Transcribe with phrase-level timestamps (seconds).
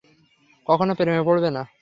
[0.67, 1.63] কখনো প্রেমে পড়বে না।